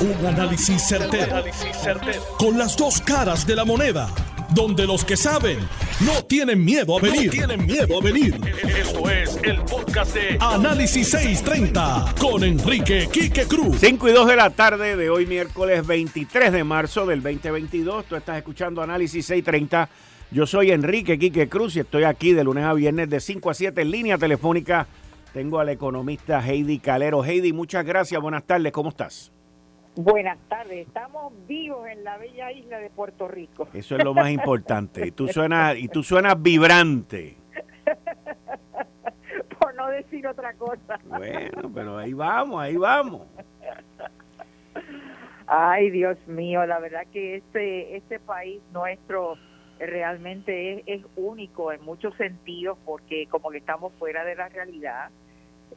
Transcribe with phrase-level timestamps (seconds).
[0.00, 1.44] Un análisis certero,
[2.38, 4.08] Con las dos caras de la moneda.
[4.54, 5.58] Donde los que saben
[6.00, 7.30] no tienen miedo a venir.
[7.30, 8.34] tienen miedo a venir.
[8.78, 13.76] Esto es el podcast de Análisis 630 con Enrique Quique Cruz.
[13.78, 18.06] 5 y 2 de la tarde de hoy, miércoles 23 de marzo del 2022.
[18.06, 19.90] Tú estás escuchando Análisis 630.
[20.30, 23.54] Yo soy Enrique Quique Cruz y estoy aquí de lunes a viernes de 5 a
[23.54, 24.86] 7 en línea telefónica.
[25.34, 27.22] Tengo al economista Heidi Calero.
[27.22, 28.20] Heidi, muchas gracias.
[28.20, 28.72] Buenas tardes.
[28.72, 29.30] ¿Cómo estás?
[29.96, 33.68] Buenas tardes, estamos vivos en la bella isla de Puerto Rico.
[33.74, 35.06] Eso es lo más importante.
[35.06, 37.36] Y tú suenas, y tú suenas vibrante.
[39.58, 41.00] Por no decir otra cosa.
[41.04, 43.26] Bueno, pero ahí vamos, ahí vamos.
[45.46, 49.34] Ay, Dios mío, la verdad que este, este país nuestro
[49.80, 55.10] realmente es, es único en muchos sentidos porque como que estamos fuera de la realidad.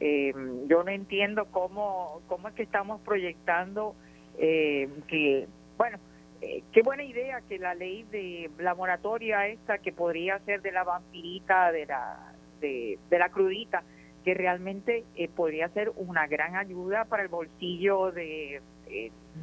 [0.00, 0.32] Eh,
[0.66, 3.94] yo no entiendo cómo, cómo es que estamos proyectando
[4.38, 5.98] eh, que, bueno,
[6.40, 10.72] eh, qué buena idea que la ley de la moratoria esta que podría ser de
[10.72, 13.82] la vampirita, de la, de, la crudita,
[14.24, 18.60] que realmente eh, podría ser una gran ayuda para el bolsillo de,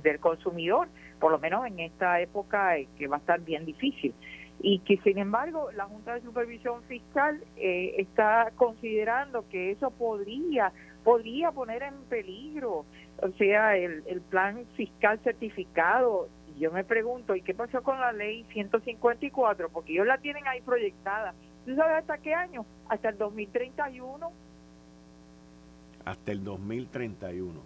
[0.03, 4.13] del consumidor, por lo menos en esta época que va a estar bien difícil.
[4.63, 10.71] Y que sin embargo la Junta de Supervisión Fiscal está considerando que eso podría
[11.03, 12.85] podría poner en peligro,
[13.21, 16.29] o sea, el, el plan fiscal certificado.
[16.55, 19.69] Y yo me pregunto, ¿y qué pasó con la ley 154?
[19.69, 21.33] Porque ellos la tienen ahí proyectada.
[21.65, 22.65] ¿Tú sabes hasta qué año?
[22.89, 24.31] Hasta el 2031.
[26.05, 27.61] Hasta el 2031.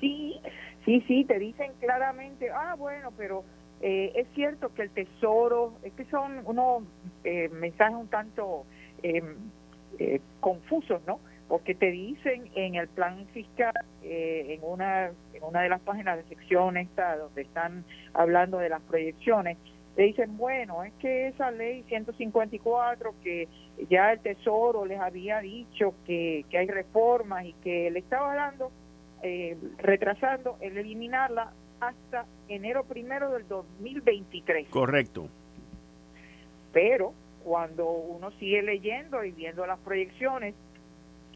[0.00, 0.38] Sí,
[0.84, 3.44] sí, sí, te dicen claramente, ah, bueno, pero
[3.88, 6.82] eh, es cierto que el tesoro, es que son unos
[7.22, 8.64] eh, mensajes un tanto
[9.00, 9.36] em,
[10.00, 11.20] eh, confusos, ¿no?
[11.46, 16.16] porque te dicen en el plan fiscal, eh, en, una, en una de las páginas
[16.16, 19.56] de sección esta, donde están hablando de las proyecciones,
[19.94, 23.46] te dicen, bueno, es que esa ley 154, que
[23.88, 28.72] ya el Tesoro les había dicho que, que hay reformas y que le estaba dando,
[29.22, 34.68] eh, retrasando el eliminarla hasta enero primero del 2023.
[34.68, 35.28] Correcto.
[36.72, 37.12] Pero
[37.42, 40.54] cuando uno sigue leyendo y viendo las proyecciones,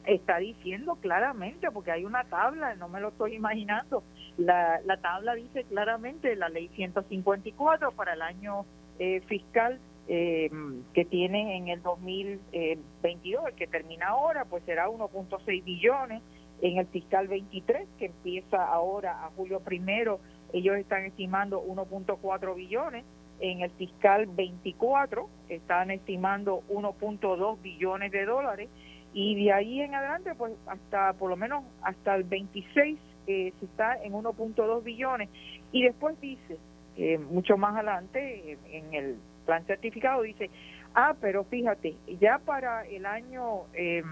[0.07, 4.03] está diciendo claramente, porque hay una tabla, no me lo estoy imaginando,
[4.39, 8.65] la, la tabla dice claramente la ley 154 para el año
[8.99, 9.79] eh, fiscal
[10.09, 10.51] eh,
[10.93, 16.23] que tiene en el 2022, el que termina ahora, pues será 1.6 billones.
[16.63, 20.21] En el fiscal 23, que empieza ahora a julio primero,
[20.53, 23.05] ellos están estimando 1.4 billones.
[23.41, 28.69] En el fiscal 24 están estimando 1.2 billones de dólares
[29.13, 33.65] y de ahí en adelante, pues hasta por lo menos hasta el 26 eh, se
[33.65, 35.29] está en 1.2 billones.
[35.73, 36.59] Y después dice,
[36.97, 40.51] eh, mucho más adelante, en el plan certificado, dice,
[40.95, 44.05] ah, pero fíjate, ya para el año, em,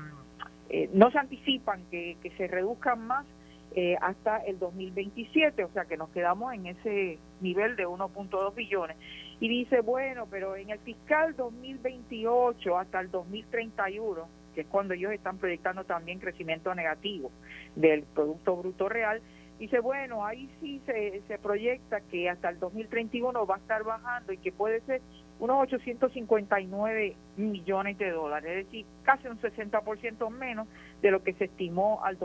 [0.71, 3.27] eh, no se anticipan que se reduzcan más
[3.75, 8.97] eh, hasta el 2027, o sea que nos quedamos en ese nivel de 1.2 billones.
[9.41, 15.13] Y dice, bueno, pero en el fiscal 2028 hasta el 2031, que es cuando ellos
[15.13, 17.31] están proyectando también crecimiento negativo
[17.77, 19.21] del Producto Bruto Real,
[19.59, 24.33] dice, bueno, ahí sí se, se proyecta que hasta el 2031 va a estar bajando
[24.33, 25.03] y que puede ser
[25.41, 30.67] unos 859 millones de dólares, es decir, casi un 60% menos
[31.01, 32.19] de lo que se estimó al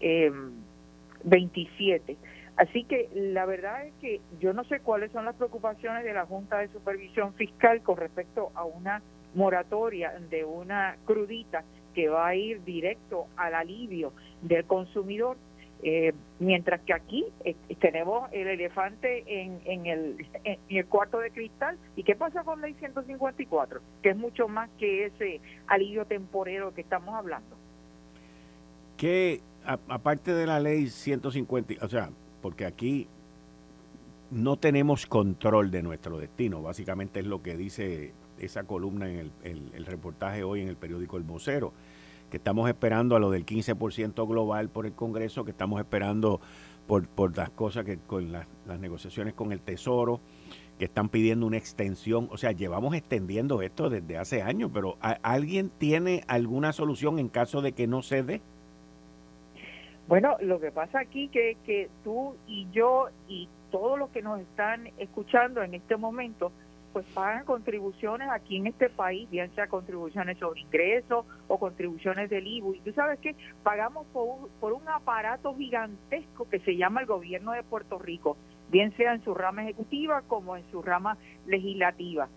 [0.00, 2.16] 2027.
[2.56, 6.26] Así que la verdad es que yo no sé cuáles son las preocupaciones de la
[6.26, 9.02] Junta de Supervisión Fiscal con respecto a una
[9.34, 14.12] moratoria de una crudita que va a ir directo al alivio
[14.42, 15.36] del consumidor,
[15.82, 21.78] eh, mientras que aquí eh, tenemos el elefante en, en, el, cuarto de cristal.
[21.96, 23.80] ¿Y qué pasa con ley 154?
[24.02, 27.56] Que es mucho más que ese alivio temporero que estamos hablando.
[28.98, 32.10] Que aparte de la ley 150, o sea,
[32.40, 33.08] porque aquí
[34.30, 39.86] no tenemos control de nuestro destino, básicamente es lo que dice esa columna en el,
[39.86, 41.72] reportaje hoy en el periódico El Vocero,
[42.30, 46.40] que estamos esperando a lo del 15% global por el Congreso, que estamos esperando
[46.86, 48.46] por, las cosas que con las,
[48.78, 50.20] negociaciones con el Tesoro,
[50.78, 52.28] que están pidiendo una extensión.
[52.30, 57.60] O sea, llevamos extendiendo esto desde hace años, pero ¿alguien tiene alguna solución en caso
[57.62, 58.40] de que no se dé?
[60.10, 64.40] Bueno, lo que pasa aquí que que tú y yo y todos los que nos
[64.40, 66.50] están escuchando en este momento
[66.92, 72.44] pues pagan contribuciones aquí en este país, bien sea contribuciones sobre ingresos o contribuciones del
[72.44, 72.74] IBU.
[72.74, 77.52] Y tú sabes que pagamos por por un aparato gigantesco que se llama el gobierno
[77.52, 78.36] de Puerto Rico,
[78.68, 82.28] bien sea en su rama ejecutiva como en su rama legislativa.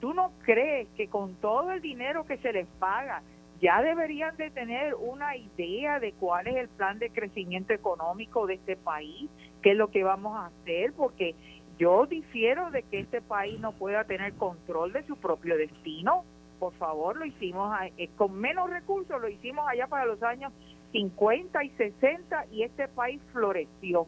[0.00, 3.22] ¿Tú no crees que con todo el dinero que se les paga,
[3.60, 8.54] ya deberían de tener una idea de cuál es el plan de crecimiento económico de
[8.54, 9.30] este país,
[9.62, 11.34] qué es lo que vamos a hacer, porque
[11.78, 16.24] yo difiero de que este país no pueda tener control de su propio destino.
[16.58, 20.52] Por favor, lo hicimos eh, con menos recursos, lo hicimos allá para los años
[20.92, 24.06] 50 y 60 y este país floreció.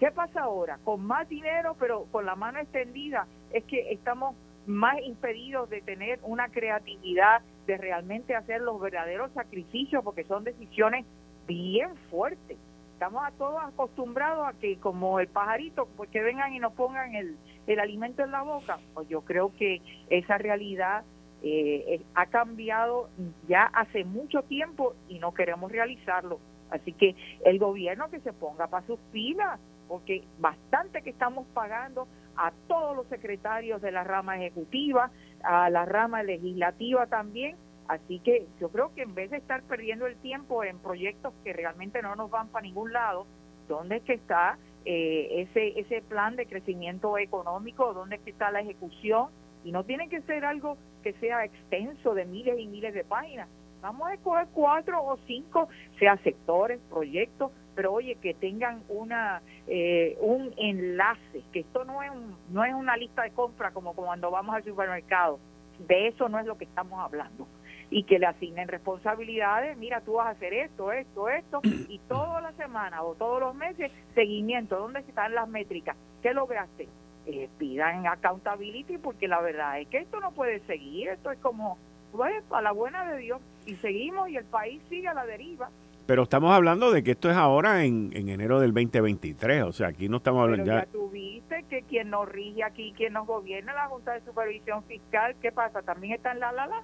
[0.00, 0.78] ¿Qué pasa ahora?
[0.84, 4.34] Con más dinero, pero con la mano extendida, es que estamos
[4.66, 11.06] más impedidos de tener una creatividad, de realmente hacer los verdaderos sacrificios, porque son decisiones
[11.46, 12.58] bien fuertes.
[12.94, 17.14] Estamos a todos acostumbrados a que como el pajarito, pues que vengan y nos pongan
[17.14, 17.36] el,
[17.66, 18.78] el alimento en la boca.
[18.94, 21.02] Pues yo creo que esa realidad
[21.42, 23.08] eh, ha cambiado
[23.48, 26.38] ya hace mucho tiempo y no queremos realizarlo.
[26.70, 29.58] Así que el gobierno que se ponga para sus pilas,
[29.88, 32.06] porque bastante que estamos pagando
[32.36, 35.10] a todos los secretarios de la rama ejecutiva,
[35.42, 37.56] a la rama legislativa también.
[37.88, 41.52] Así que yo creo que en vez de estar perdiendo el tiempo en proyectos que
[41.52, 43.26] realmente no nos van para ningún lado,
[43.68, 47.92] ¿dónde es que está eh, ese, ese plan de crecimiento económico?
[47.92, 49.28] ¿Dónde es que está la ejecución?
[49.64, 53.48] Y no tiene que ser algo que sea extenso de miles y miles de páginas.
[53.80, 55.68] Vamos a escoger cuatro o cinco,
[55.98, 62.10] sea sectores, proyectos, pero oye, que tengan una eh, un enlace, que esto no es,
[62.50, 65.38] no es una lista de compra como cuando vamos al supermercado,
[65.78, 67.46] de eso no es lo que estamos hablando.
[67.90, 72.40] Y que le asignen responsabilidades, mira, tú vas a hacer esto, esto, esto, y toda
[72.40, 75.96] la semana o todos los meses, seguimiento, ¿dónde están las métricas?
[76.22, 76.88] ¿Qué lograste?
[77.26, 81.78] Eh, pidan accountability porque la verdad es que esto no puede seguir, esto es como,
[82.10, 85.70] pues, a la buena de Dios, y seguimos y el país sigue a la deriva.
[86.06, 90.08] Pero estamos hablando de que esto es ahora en, enero del 2023, o sea, aquí
[90.08, 90.86] no estamos hablando ya.
[90.86, 95.52] tuviste que quien nos rige aquí, quien nos gobierna, la Junta de Supervisión Fiscal, ¿qué
[95.52, 95.82] pasa?
[95.82, 96.82] ¿También está en la la la?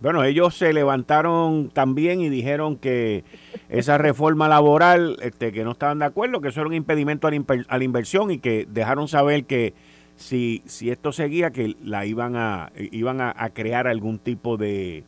[0.00, 3.24] Bueno, ellos se levantaron también y dijeron que
[3.68, 7.30] esa reforma laboral, este, que no estaban de acuerdo, que eso era un impedimento a
[7.30, 9.74] la, inversión y que dejaron saber que
[10.14, 15.02] si, si esto seguía, que la iban a, iban a crear algún tipo de,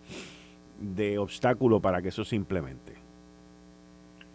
[0.81, 2.95] de obstáculo para que eso se implemente.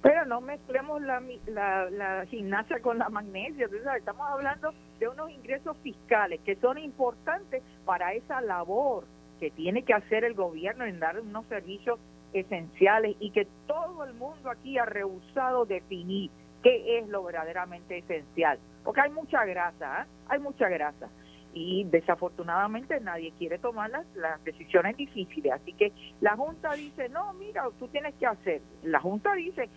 [0.01, 3.68] Pero no mezclemos la, la, gimnasia con la magnesia.
[3.97, 9.06] estamos hablando de unos ingresos fiscales que son importantes para esa labor
[9.39, 12.00] que tiene que hacer el gobierno en dar unos servicios
[12.33, 16.30] esenciales y que todo el mundo aquí ha rehusado definir
[16.62, 18.59] qué es lo verdaderamente esencial.
[18.83, 20.06] Porque hay mucha grasa, ¿eh?
[20.27, 21.09] hay mucha grasa
[21.56, 25.54] y desafortunadamente nadie quiere tomar las, las, decisiones difíciles.
[25.54, 28.62] Así que la Junta dice, no, mira, tú tienes que hacer.
[28.84, 29.69] La Junta dice,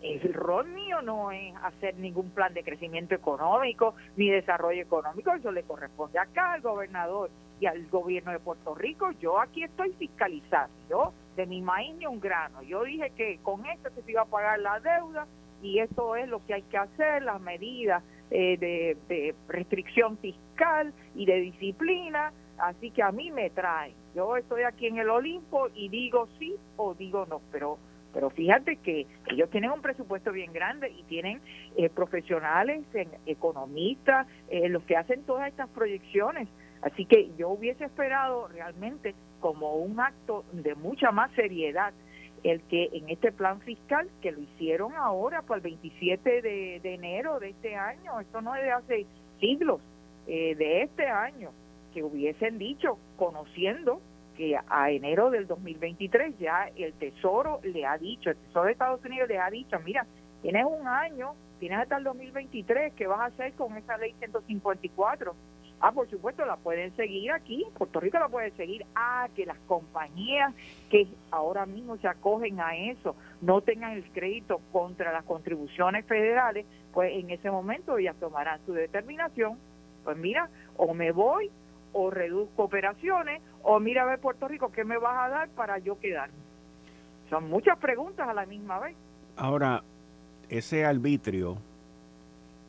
[0.00, 5.52] el rol mío no es hacer ningún plan de crecimiento económico ni desarrollo económico, eso
[5.52, 7.30] le corresponde acá al gobernador
[7.60, 9.10] y al gobierno de Puerto Rico.
[9.20, 12.62] Yo aquí estoy fiscalizando, yo de mi maíz ni un grano.
[12.62, 15.26] Yo dije que con esto se iba a pagar la deuda
[15.62, 21.26] y esto es lo que hay que hacer, las medidas eh, de, restricción fiscal y
[21.26, 23.94] de disciplina, así que a mí me traen.
[24.14, 27.78] Yo estoy aquí en el Olimpo y digo sí o digo no, pero
[28.12, 31.42] pero fíjate que ellos tienen un presupuesto bien grande y tienen
[31.76, 36.48] eh, profesionales, en, economistas, eh, los que hacen todas estas proyecciones.
[36.80, 41.92] Así que yo hubiese esperado realmente como un acto de mucha más seriedad
[42.42, 47.40] el que en este plan fiscal, que lo hicieron ahora para el 27 de, enero
[47.40, 49.06] de este año, esto no es de hace
[49.40, 49.80] siglos,
[50.26, 51.50] eh, de este año,
[51.92, 54.00] que hubiesen dicho, conociendo
[54.36, 59.04] que a enero del 2023 ya el Tesoro le ha dicho, el Tesoro de Estados
[59.04, 60.06] Unidos le ha dicho, mira,
[60.42, 65.34] tienes un año, tienes hasta el 2023, ¿qué vas a hacer con esa ley 154?
[65.80, 68.86] Ah, por supuesto, la pueden seguir aquí, Puerto Rico la puede seguir.
[68.94, 70.54] Ah, que las compañías
[70.90, 76.64] que ahora mismo se acogen a eso no tengan el crédito contra las contribuciones federales,
[76.94, 79.58] pues en ese momento ellas tomarán su determinación.
[80.02, 81.50] Pues mira, o me voy
[81.92, 85.78] o reduzco operaciones, o mira a ver Puerto Rico, ¿qué me vas a dar para
[85.78, 86.34] yo quedarme?
[87.28, 88.96] Son muchas preguntas a la misma vez.
[89.36, 89.82] Ahora,
[90.48, 91.58] ese arbitrio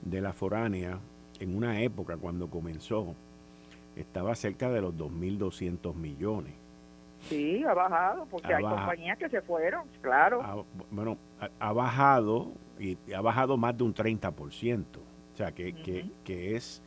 [0.02, 1.00] de la foránea
[1.40, 3.16] en una época cuando comenzó,
[3.96, 6.54] estaba cerca de los 2.200 millones.
[7.22, 10.66] Sí, ha bajado, porque hay compañías que se fueron, claro.
[10.92, 11.18] bueno,
[11.60, 14.84] ha, bajado y ha bajado más de un 30%.
[15.34, 16.82] O sea, que, que, que es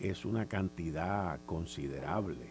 [0.00, 2.50] es una cantidad considerable.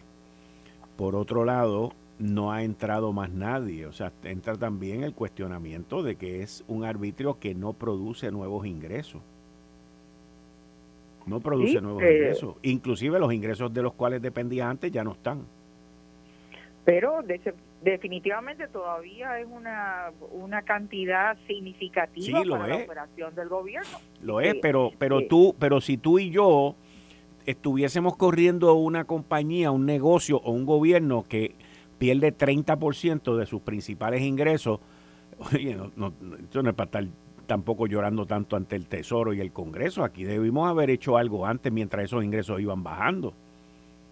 [0.96, 3.86] Por otro lado, no ha entrado más nadie.
[3.86, 8.66] O sea, entra también el cuestionamiento de que es un arbitrio que no produce nuevos
[8.66, 9.22] ingresos.
[11.26, 12.54] No produce nuevos eh, ingresos.
[12.62, 15.44] Inclusive los ingresos de los cuales dependía antes ya no están.
[16.84, 17.18] Pero
[17.82, 23.98] definitivamente todavía es una, una cantidad significativa para la operación del gobierno.
[24.22, 26.76] Lo es, pero, pero tú, pero si tú y yo
[27.44, 31.56] estuviésemos corriendo una compañía, un negocio o un gobierno que
[31.98, 34.80] pierde 30% de sus principales ingresos,
[35.52, 37.06] oye, no, no, esto no es para estar
[37.46, 40.04] tampoco llorando tanto ante el Tesoro y el Congreso.
[40.04, 43.32] Aquí debimos haber hecho algo antes mientras esos ingresos iban bajando.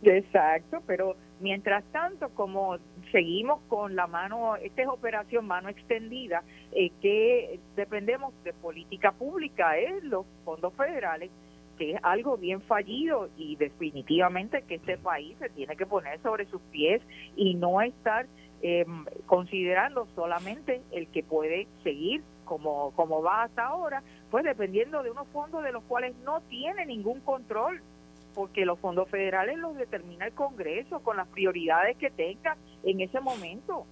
[0.03, 2.77] Exacto, pero mientras tanto, como
[3.11, 9.79] seguimos con la mano, esta es operación mano extendida, eh, que dependemos de política pública,
[9.79, 10.01] es ¿eh?
[10.03, 11.31] los fondos federales,
[11.79, 16.47] que es algo bien fallido y definitivamente que este país se tiene que poner sobre
[16.47, 17.03] sus pies
[17.37, 18.27] y no estar
[18.63, 18.87] eh,
[19.27, 25.29] considerando solamente el que puede seguir como, como va hasta ahora, pues dependiendo de unos
[25.29, 27.83] fondos de los cuales no tiene ningún control,
[28.35, 33.21] porque los fondos federales los determina el Congreso con las prioridades que tenga en ese
[33.21, 33.87] momento.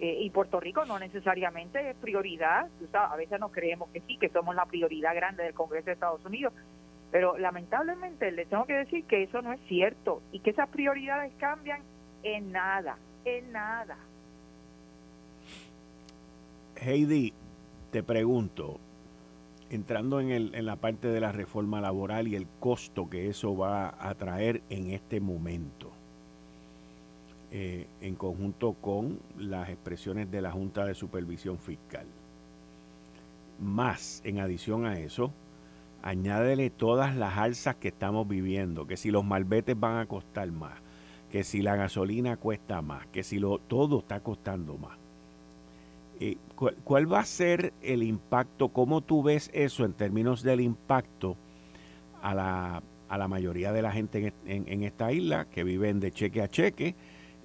[0.00, 4.30] Eh, y Puerto Rico no necesariamente es prioridad, a veces nos creemos que sí, que
[4.30, 6.52] somos la prioridad grande del Congreso de Estados Unidos,
[7.12, 11.32] pero lamentablemente les tengo que decir que eso no es cierto y que esas prioridades
[11.38, 11.82] cambian
[12.24, 13.96] en nada, en nada.
[16.74, 17.32] Heidi,
[17.92, 18.80] te pregunto,
[19.68, 23.54] entrando en, el, en la parte de la reforma laboral y el costo que eso
[23.54, 25.90] va a traer en este momento,
[27.50, 32.06] eh, en conjunto con las expresiones de la Junta de Supervisión Fiscal.
[33.60, 35.30] Más, en adición a eso,
[36.02, 40.80] añádele todas las alzas que estamos viviendo, que si los malbetes van a costar más,
[41.30, 44.96] que si la gasolina cuesta más, que si lo, todo está costando más.
[46.20, 46.36] Eh,
[46.84, 48.68] ¿cuál, va a ser el impacto?
[48.68, 51.36] ¿Cómo tú ves eso en términos del impacto
[52.22, 56.12] a la, a la mayoría de la gente en, en, esta isla que viven de
[56.12, 56.94] cheque a cheque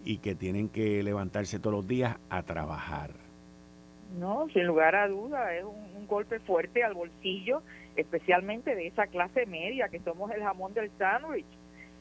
[0.04, 3.12] y que tienen que levantarse todos los días a trabajar?
[4.20, 7.62] No, sin lugar a duda, es un golpe fuerte al bolsillo
[7.98, 11.46] especialmente de esa clase media que somos el jamón del sándwich,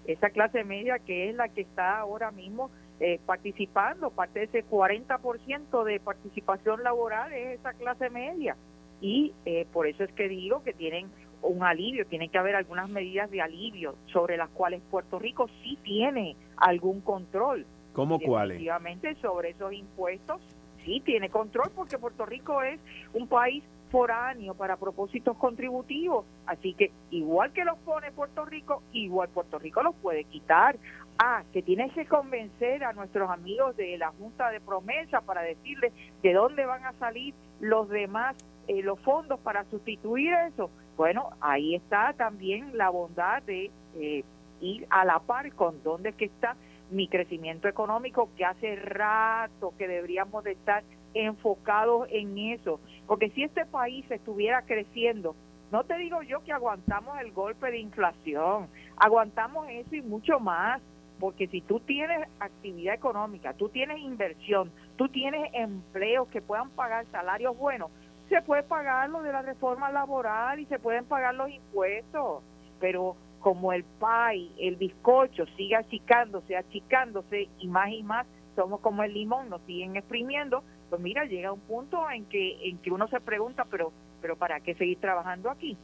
[0.07, 4.65] esa clase media que es la que está ahora mismo eh, participando, parte de ese
[4.65, 8.57] 40% de participación laboral es esa clase media.
[9.01, 11.11] Y eh, por eso es que digo que tienen
[11.43, 15.79] un alivio, tiene que haber algunas medidas de alivio sobre las cuales Puerto Rico sí
[15.83, 17.67] tiene algún control.
[17.93, 18.57] ¿Cómo cuáles?
[18.57, 20.41] Efectivamente, sobre esos impuestos
[20.85, 22.81] sí tiene control porque Puerto Rico es
[23.13, 26.25] un país foráneo para propósitos contributivos.
[26.47, 30.77] Así que igual que los pone Puerto Rico, igual Puerto Rico los puede quitar.
[31.19, 35.93] Ah, que tienes que convencer a nuestros amigos de la Junta de Promesa para decirles
[36.23, 38.37] de dónde van a salir los demás,
[38.69, 40.71] eh, los fondos para sustituir eso.
[40.97, 44.25] Bueno, ahí está también la bondad de eh,
[44.61, 46.55] ir a la par con dónde está
[46.91, 52.79] mi crecimiento económico, que hace rato que deberíamos de estar enfocados en eso.
[53.07, 55.35] Porque si este país estuviera creciendo,
[55.73, 60.83] no te digo yo que aguantamos el golpe de inflación, aguantamos eso y mucho más.
[61.19, 67.07] Porque si tú tienes actividad económica, tú tienes inversión, tú tienes empleos que puedan pagar
[67.11, 67.91] salarios buenos,
[68.29, 72.43] se puede pagar lo de la reforma laboral y se pueden pagar los impuestos.
[72.81, 79.03] Pero como el pay, el bizcocho sigue achicándose, achicándose y más y más, somos como
[79.03, 83.07] el limón, nos siguen exprimiendo, pues mira, llega un punto en que, en que uno
[83.09, 85.77] se pregunta, pero, pero ¿para qué seguir trabajando aquí?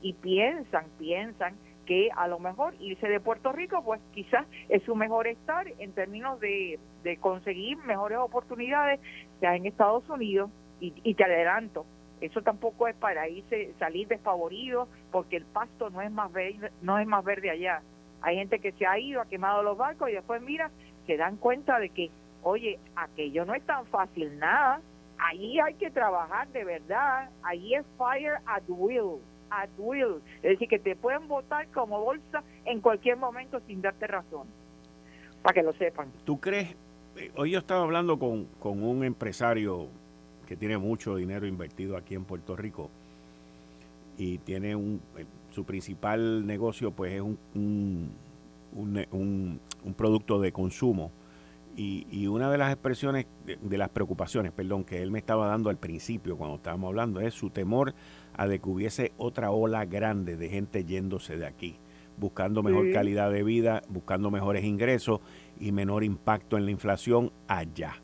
[0.00, 1.56] Y piensan, piensan
[1.88, 5.92] que a lo mejor irse de Puerto Rico, pues quizás es su mejor estar en
[5.92, 6.78] términos de,
[7.20, 9.00] conseguir mejores oportunidades,
[9.40, 11.86] ya en Estados Unidos, y, y te adelanto,
[12.20, 16.98] eso tampoco es para irse, salir desfavorido, porque el pasto no es más verde, no
[16.98, 17.80] es más verde allá.
[18.20, 20.70] Hay gente que se ha ido, ha quemado los barcos y después mira,
[21.06, 22.10] se dan cuenta de que
[22.42, 24.80] Oye, aquello no es tan fácil nada.
[25.18, 27.30] Ahí hay que trabajar de verdad.
[27.42, 30.22] Ahí es fire at will, at will.
[30.36, 34.46] Es decir, que te pueden votar como bolsa en cualquier momento sin darte razón.
[35.42, 36.10] Para que lo sepan.
[36.24, 36.74] ¿Tú crees?
[37.16, 39.88] Eh, hoy yo estaba hablando con, con un empresario
[40.46, 42.90] que tiene mucho dinero invertido aquí en Puerto Rico
[44.16, 48.10] y tiene un eh, su principal negocio pues es un, un,
[49.10, 51.10] un, un producto de consumo
[51.80, 55.76] y, una de las expresiones, de, las preocupaciones, perdón, que él me estaba dando al
[55.76, 57.94] principio cuando estábamos hablando, es su temor
[58.38, 61.76] a de que hubiese otra ola grande de gente yéndose de aquí.
[62.18, 65.20] buscando mejor calidad de vida, buscando mejores ingresos
[65.60, 67.94] y menor impacto en la inflación allá.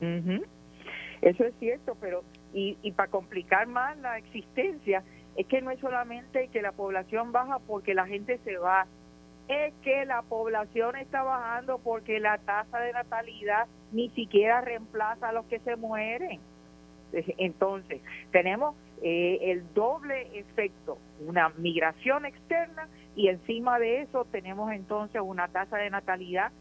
[0.00, 5.04] Eso es cierto, pero y, y para complicar más la existencia,
[5.36, 8.86] es que no es solamente que la población baja porque la gente se va,
[9.48, 15.32] es que la población está bajando porque la tasa de natalidad ni siquiera reemplaza a
[15.32, 16.40] los que se mueren.
[17.12, 25.22] Entonces, tenemos eh, el doble efecto, una migración externa y encima de eso tenemos entonces
[25.24, 26.52] una tasa de natalidad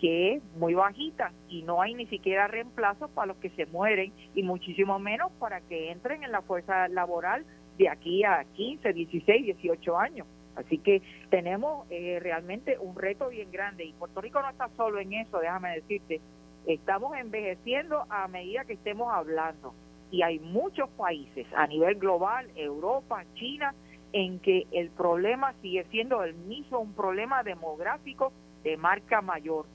[0.00, 4.12] que es muy bajita y no hay ni siquiera reemplazo para los que se mueren
[4.34, 7.46] y muchísimo menos para que entren en la fuerza laboral
[7.78, 10.26] de aquí a 15, 16, 18 años.
[10.56, 14.98] Así que tenemos eh, realmente un reto bien grande y Puerto Rico no está solo
[15.00, 16.20] en eso, déjame decirte,
[16.66, 19.74] estamos envejeciendo a medida que estemos hablando
[20.10, 23.74] y hay muchos países a nivel global, Europa, China,
[24.12, 28.32] en que el problema sigue siendo el mismo, un problema demográfico
[28.62, 29.66] de marca mayor.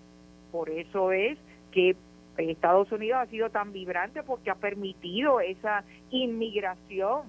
[0.51, 1.37] Por eso es
[1.71, 1.95] que
[2.37, 7.23] Estados Unidos ha sido tan vibrante porque ha permitido esa inmigración.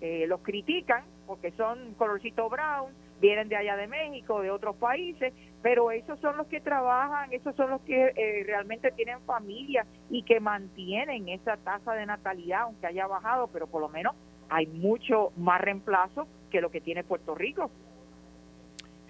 [0.00, 5.32] Eh, los critican porque son colorcito brown, vienen de allá de México, de otros países,
[5.62, 10.22] pero esos son los que trabajan, esos son los que eh, realmente tienen familia y
[10.22, 14.14] que mantienen esa tasa de natalidad, aunque haya bajado, pero por lo menos
[14.48, 17.70] hay mucho más reemplazo que lo que tiene Puerto Rico.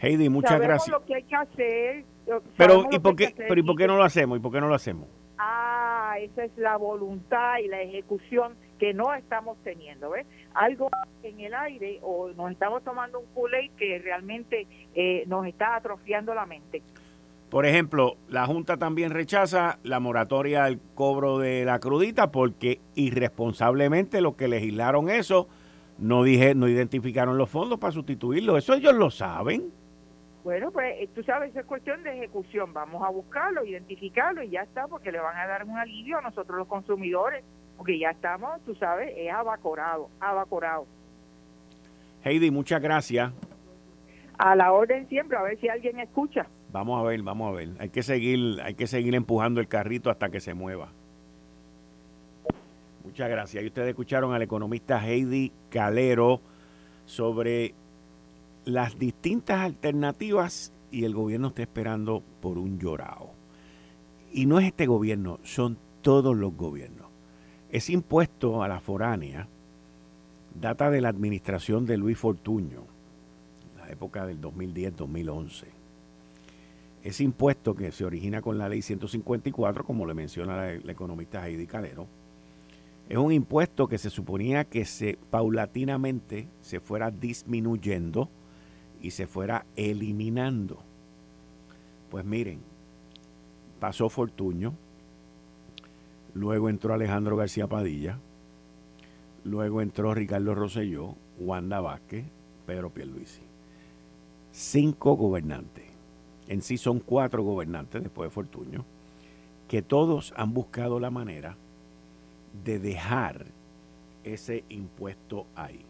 [0.01, 0.89] Heidi, muchas sabemos gracias.
[0.89, 2.05] lo que hay que hacer.
[2.57, 4.39] Pero ¿y por qué, pero ¿y por qué no lo hacemos?
[4.39, 5.09] ¿Y por qué no lo hacemos?
[5.39, 10.27] Ah, esa es la voluntad y la ejecución que no estamos teniendo, ¿ves?
[10.55, 10.89] Algo
[11.23, 16.35] en el aire o nos estamos tomando un culé que realmente eh, nos está atrofiando
[16.35, 16.83] la mente.
[17.51, 24.21] Por ejemplo, la Junta también rechaza la moratoria al cobro de la crudita porque irresponsablemente
[24.21, 25.49] los que legislaron eso
[25.99, 28.57] no dije, no identificaron los fondos para sustituirlo.
[28.57, 29.73] Eso ellos lo saben.
[30.45, 32.73] Bueno, pues eh, tú sabes, es cuestión de ejecución.
[32.73, 36.23] Vamos a buscarlo, identificarlo y ya está, porque le van a dar un alivio a
[36.23, 37.45] nosotros los consumidores,
[37.79, 40.85] porque ya estamos, tú sabes, es abacorado, abacorado.
[42.25, 43.33] Heidi, muchas gracias.
[44.37, 46.47] A la orden siempre, a ver si alguien escucha.
[46.73, 47.69] Vamos a ver, vamos a ver.
[47.79, 50.91] Hay que seguir, hay que seguir empujando el carrito hasta que se mueva.
[53.05, 53.63] Muchas gracias.
[53.63, 56.41] Y ustedes escucharon al economista Heidi Calero
[57.07, 57.75] sobre
[58.65, 63.31] las distintas alternativas y el gobierno está esperando por un llorado.
[64.33, 66.98] Y no es este gobierno, son todos los gobiernos.
[67.71, 69.47] Ese impuesto a la foránea
[70.59, 72.85] data de la administración de Luis Fortuño,
[73.77, 75.65] la época del 2010-2011.
[77.05, 81.67] Ese impuesto que se origina con la ley 154, como le menciona la, economista Heidi
[81.67, 82.07] Calero,
[83.09, 88.29] es un impuesto que se suponía que se paulatinamente se fuera disminuyendo
[89.01, 90.79] y se fuera eliminando.
[92.11, 92.61] Pues miren,
[93.79, 94.75] pasó Fortuño,
[96.35, 98.19] luego entró Alejandro García Padilla,
[99.45, 102.27] luego entró Ricardo Rosselló, Wanda Vázquez,
[102.67, 103.43] Pedro Pierluisi.
[104.53, 105.85] Cinco gobernantes.
[106.49, 108.85] En sí son cuatro gobernantes después de Fortuño,
[109.69, 111.57] que todos han buscado la manera
[112.65, 113.47] de dejar
[114.25, 115.85] ese impuesto ahí.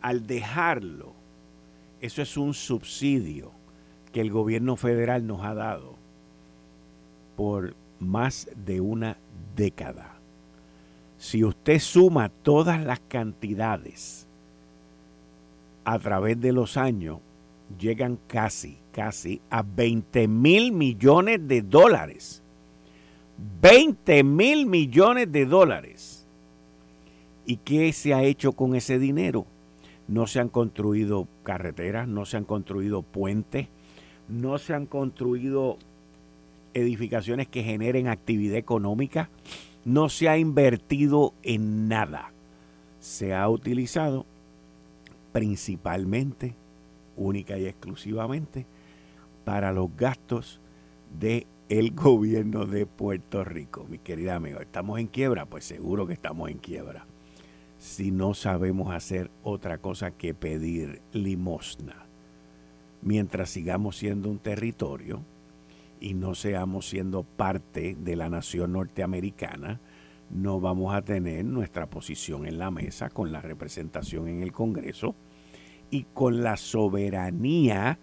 [0.00, 1.12] Al dejarlo,
[2.00, 3.50] eso es un subsidio
[4.12, 5.96] que el gobierno federal nos ha dado
[7.36, 9.18] por más de una
[9.56, 10.14] década.
[11.18, 14.26] Si usted suma todas las cantidades
[15.84, 17.18] a través de los años,
[17.78, 22.42] llegan casi, casi a 20 mil millones de dólares.
[23.60, 26.26] 20 mil millones de dólares.
[27.46, 29.46] ¿Y qué se ha hecho con ese dinero?
[30.06, 33.68] No se han construido carreteras, no se han construido puentes,
[34.28, 35.78] no se han construido
[36.80, 39.30] edificaciones que generen actividad económica,
[39.84, 42.32] no se ha invertido en nada.
[43.00, 44.26] Se ha utilizado
[45.32, 46.54] principalmente,
[47.16, 48.66] única y exclusivamente,
[49.44, 50.60] para los gastos
[51.18, 53.86] de el gobierno de Puerto Rico.
[53.88, 55.46] Mi querida amiga, ¿estamos en quiebra?
[55.46, 57.06] Pues seguro que estamos en quiebra.
[57.78, 62.06] Si no sabemos hacer otra cosa que pedir limosna.
[63.02, 65.22] Mientras sigamos siendo un territorio
[66.00, 69.80] y no seamos siendo parte de la nación norteamericana,
[70.30, 75.14] no vamos a tener nuestra posición en la mesa con la representación en el Congreso
[75.90, 77.98] y con la soberanía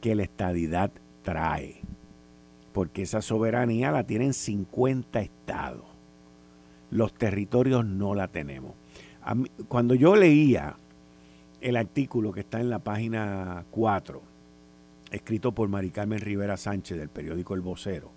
[0.00, 1.80] que la estadidad trae
[2.74, 5.84] porque esa soberanía la tienen 50 estados.
[6.90, 8.72] Los territorios no la tenemos.
[9.68, 10.76] cuando yo leía
[11.60, 14.20] el artículo que está en la página 4,
[15.14, 18.10] escrito por Mari Carmen Rivera Sánchez del periódico El Vocero,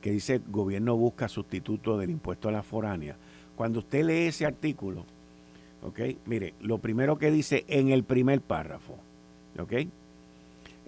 [0.00, 3.16] que dice gobierno busca sustituto del impuesto a la foránea.
[3.54, 5.04] Cuando usted lee ese artículo,
[5.82, 6.00] ¿ok?
[6.26, 8.96] Mire, lo primero que dice en el primer párrafo,
[9.58, 9.72] ¿ok?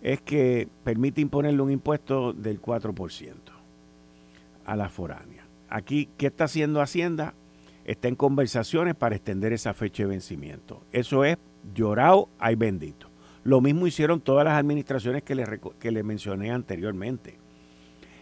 [0.02, 3.34] Es que permite imponerle un impuesto del 4%
[4.64, 5.44] a la foránea.
[5.68, 7.34] Aquí, ¿qué está haciendo Hacienda?
[7.84, 10.82] Está en conversaciones para extender esa fecha de vencimiento.
[10.92, 11.36] Eso es
[11.74, 13.09] llorado, ay bendito.
[13.44, 17.38] Lo mismo hicieron todas las administraciones que le, que le mencioné anteriormente.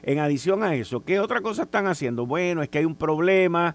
[0.02, 2.24] En adición a eso, ¿qué otra cosa están haciendo?
[2.24, 3.74] Bueno, es que hay un problema,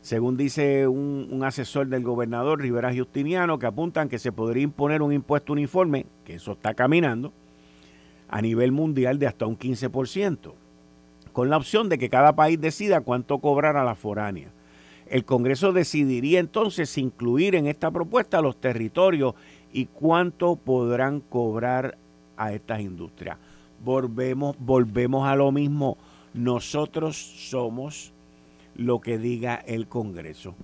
[0.00, 5.12] según dice un, asesor del gobernador Rivera Justiniano, que apuntan que se podría imponer un
[5.12, 7.32] impuesto uniforme, que eso está caminando,
[8.28, 10.52] a nivel mundial de hasta un 15%,
[11.32, 14.48] con la opción de que cada país decida cuánto cobrar a la foránea.
[15.06, 19.34] El Congreso decidiría entonces incluir en esta propuesta los territorios
[19.74, 21.98] y cuánto podrán cobrar
[22.36, 23.36] a estas industrias.
[23.84, 25.98] Volvemos, volvemos a lo mismo.
[26.32, 28.12] Nosotros somos
[28.76, 30.54] lo que diga el Congreso.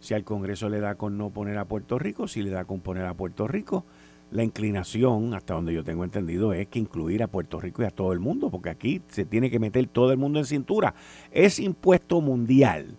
[0.00, 2.80] Si al Congreso le da con no poner a Puerto Rico, si le da con
[2.80, 3.84] poner a Puerto Rico,
[4.32, 7.90] la inclinación, hasta donde yo tengo entendido, es que incluir a Puerto Rico y a
[7.90, 10.94] todo el mundo, porque aquí se tiene que meter todo el mundo en cintura.
[11.30, 12.96] Es impuesto mundial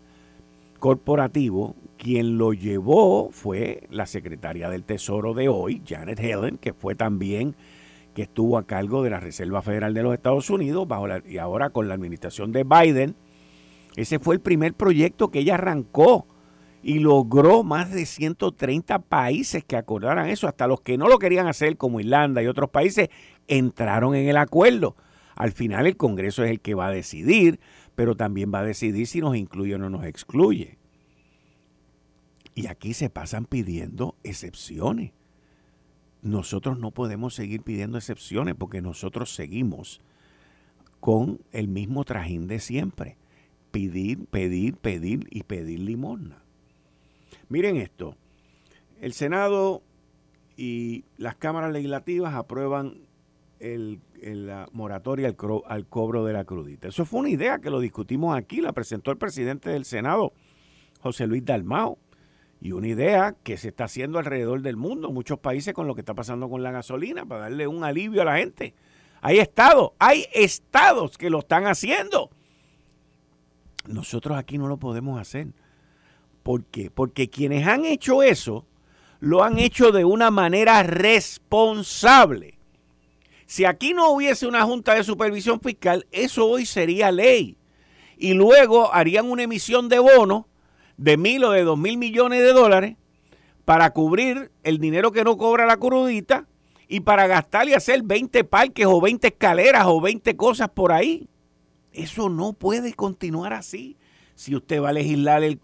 [0.79, 6.95] corporativo, quien lo llevó fue la secretaria del Tesoro de hoy, Janet Helen, que fue
[6.95, 7.55] también
[8.15, 11.69] que estuvo a cargo de la Reserva Federal de los Estados Unidos bajo y ahora
[11.69, 13.15] con la administración de Biden.
[13.95, 16.25] Ese fue el primer proyecto que ella arrancó
[16.81, 21.45] y logró más de 130 países que acordaran eso, hasta los que no lo querían
[21.45, 23.09] hacer como Irlanda y otros países
[23.47, 24.95] entraron en el acuerdo.
[25.35, 27.59] Al final el Congreso es el que va a decidir,
[27.93, 30.81] pero también va a decidir si nos incluye o no nos excluye.
[32.53, 35.11] Y aquí se pasan pidiendo excepciones.
[36.21, 40.01] Nosotros no podemos seguir pidiendo excepciones porque nosotros seguimos
[40.99, 43.17] con el mismo trajín de siempre.
[43.71, 46.43] Pedir, pedir, pedir y pedir limosna.
[47.49, 48.15] Miren esto.
[48.99, 49.81] El Senado
[50.57, 52.99] y las cámaras legislativas aprueban
[53.59, 55.35] el, la moratoria al,
[55.65, 56.87] al, cobro de la crudita.
[56.87, 60.33] Eso fue una idea que lo discutimos aquí, la presentó el presidente del Senado,
[60.99, 61.97] José Luis Dalmao,
[62.62, 66.02] y una idea que se está haciendo alrededor del mundo, muchos países con lo que
[66.02, 68.76] está pasando con la gasolina, para darle un alivio a la gente.
[69.19, 72.30] Hay estados, hay estados que lo están haciendo.
[73.88, 75.47] Nosotros aquí no lo podemos hacer.
[76.43, 76.91] ¿Por qué?
[76.91, 78.67] Porque quienes han hecho eso,
[79.19, 82.60] lo han hecho de una manera responsable.
[83.47, 87.58] Si aquí no hubiese una junta de supervisión fiscal, eso hoy sería ley.
[88.17, 90.45] Y luego harían una emisión de bonos
[90.97, 92.95] de mil o de dos mil millones de dólares
[93.65, 96.47] para cubrir el dinero que no cobra la crudita
[96.88, 101.27] y para gastar y hacer 20 parques o 20 escaleras o 20 cosas por ahí.
[101.93, 103.97] Eso no puede continuar así.
[104.36, 105.60] Si usted va a legislar el,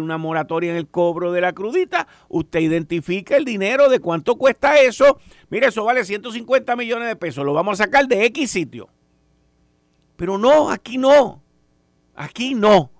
[0.00, 4.80] una moratoria en el cobro de la crudita, usted identifica el dinero de cuánto cuesta
[4.80, 5.18] eso.
[5.50, 8.88] Mire, eso vale 150 millones de pesos, lo vamos a sacar de X sitio.
[10.16, 11.42] Pero no, aquí no.
[12.14, 12.90] Aquí no.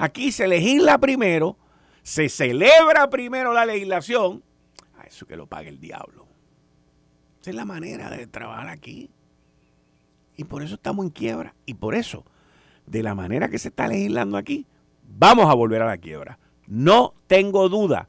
[0.00, 1.58] Aquí se legisla primero,
[2.02, 4.42] se celebra primero la legislación.
[4.96, 6.26] A eso que lo pague el diablo.
[7.42, 9.10] Esa es la manera de trabajar aquí.
[10.38, 11.54] Y por eso estamos en quiebra.
[11.66, 12.24] Y por eso
[12.86, 14.66] de la manera que se está legislando aquí,
[15.02, 16.38] vamos a volver a la quiebra.
[16.66, 18.08] No tengo duda,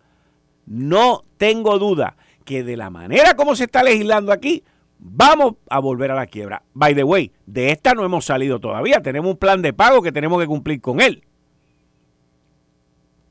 [0.66, 4.64] no tengo duda que de la manera como se está legislando aquí,
[4.98, 6.64] vamos a volver a la quiebra.
[6.74, 10.14] By the way, de esta no hemos salido todavía, tenemos un plan de pago que
[10.14, 11.26] tenemos que cumplir con él.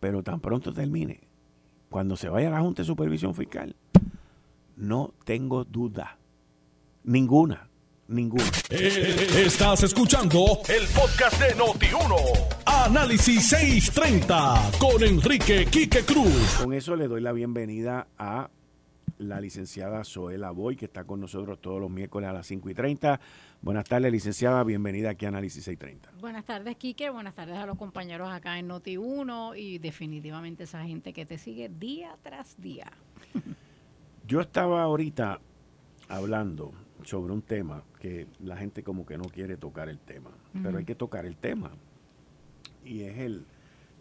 [0.00, 1.20] Pero tan pronto termine,
[1.90, 3.76] cuando se vaya a la Junta de Supervisión Fiscal,
[4.76, 6.18] no tengo duda,
[7.04, 7.68] ninguna,
[8.08, 8.44] ninguno.
[8.70, 12.16] Eh, estás escuchando el podcast de Noti1.
[12.64, 16.56] Análisis 630 con Enrique Quique Cruz.
[16.62, 18.48] Con eso le doy la bienvenida a
[19.18, 22.74] la licenciada Zoela Boy, que está con nosotros todos los miércoles a las 5 y
[22.74, 23.20] 30.
[23.62, 24.64] Buenas tardes, licenciada.
[24.64, 26.18] Bienvenida aquí a Análisis 630.
[26.18, 27.10] Buenas tardes, Quique.
[27.10, 31.68] Buenas tardes a los compañeros acá en Noti1 y definitivamente esa gente que te sigue
[31.68, 32.90] día tras día.
[34.26, 35.40] Yo estaba ahorita
[36.08, 40.30] hablando sobre un tema que la gente como que no quiere tocar el tema,
[40.62, 41.70] pero hay que tocar el tema.
[42.82, 43.44] Y es el,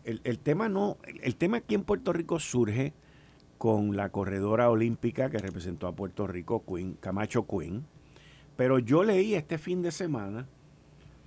[0.06, 2.94] el, tema no, el, tema aquí en Puerto Rico surge
[3.58, 7.86] con la corredora olímpica que representó a Puerto Rico, Queen, Camacho Queen,
[8.60, 10.46] pero yo leí este fin de semana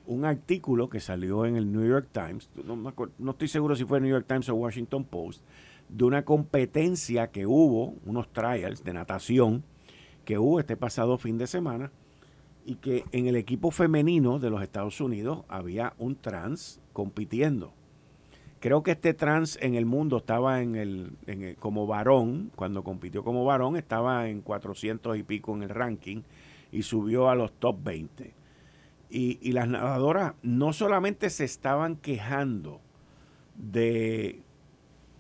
[0.04, 3.96] un artículo que salió en el New York Times, no, no estoy seguro si fue
[3.96, 5.42] el New York Times o Washington Post,
[5.88, 9.64] de una competencia que hubo, unos trials de natación
[10.26, 11.90] que hubo este pasado fin de semana
[12.66, 17.72] y que en el equipo femenino de los Estados Unidos había un trans compitiendo.
[18.60, 23.46] Creo que este trans en el mundo estaba en el, como varón, cuando compitió como
[23.46, 26.20] varón estaba en 400 y pico en el ranking
[26.72, 28.35] y subió a los top 20.
[29.11, 32.80] Y, y las nadadoras no solamente se estaban quejando
[33.54, 34.42] de,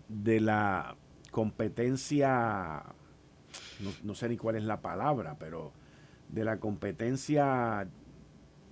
[0.08, 0.96] de la
[1.30, 2.84] competencia,
[4.02, 5.72] no, sé ni cuál es la palabra, pero
[6.30, 7.86] de la competencia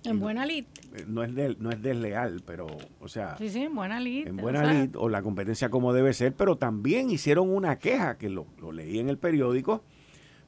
[0.03, 0.65] en buena lid.
[0.95, 2.65] Eh, no es, no es desleal, pero,
[2.99, 3.37] o sea.
[3.37, 4.27] Sí, sí, en buena lid.
[4.27, 8.17] En buena o lid, o la competencia como debe ser, pero también hicieron una queja,
[8.17, 9.83] que lo, lo leí en el periódico,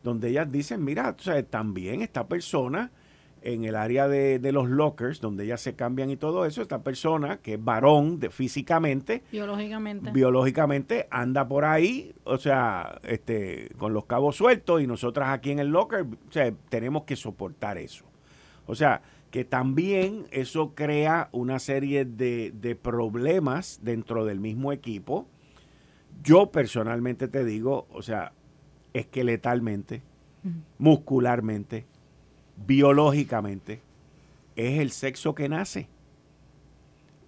[0.04, 1.16] donde ellas dicen: mira,
[1.50, 2.92] también esta persona
[3.44, 7.38] en el área de, los lockers, donde ya se cambian y todo eso, esta persona
[7.38, 14.06] que es varón de, físicamente, biológicamente, biológicamente anda por ahí, o sea, este, con los
[14.06, 18.06] cabos sueltos y nosotras aquí en el locker, o sea, tenemos que soportar eso.
[18.66, 25.28] O sea, que también eso crea una serie de, de problemas dentro del mismo equipo.
[26.24, 28.32] Yo personalmente te digo, o sea,
[28.93, 30.01] esqueletalmente,
[30.77, 31.86] muscularmente,
[32.65, 33.82] biológicamente
[34.56, 35.88] es el sexo que nace.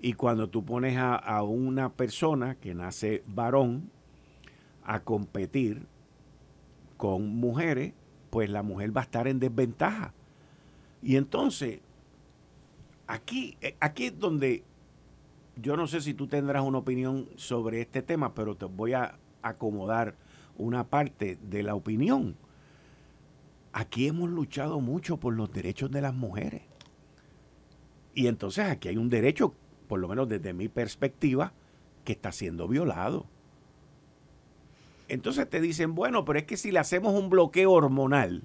[0.01, 3.89] Y cuando tú pones a, una persona que nace varón
[4.84, 5.88] a competir
[6.97, 7.93] con mujeres,
[8.30, 10.13] pues la mujer va a estar en desventaja.
[11.01, 11.80] Y entonces,
[13.08, 14.63] aquí, eh, aquí es donde
[15.56, 19.17] yo no sé si tú tendrás una opinión sobre este tema, pero te voy a
[19.41, 20.15] acomodar
[20.58, 22.38] una parte de la opinión
[23.76, 26.62] aquí hemos luchado mucho por los derechos de las mujeres.
[28.13, 29.54] Y entonces aquí hay un derecho,
[29.89, 31.52] por lo menos desde mi perspectiva,
[32.06, 33.26] que está siendo violado.
[35.10, 38.44] Entonces te dicen, bueno, pero es que si le hacemos un bloqueo hormonal,